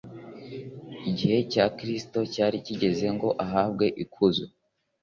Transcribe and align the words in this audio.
Igihe 1.09 1.37
cya 1.51 1.65
Kristo 1.77 2.19
cyari 2.33 2.57
kigeze 2.65 3.05
ngo 3.15 3.29
ahabwe 3.45 3.85
ikuzo. 4.03 4.45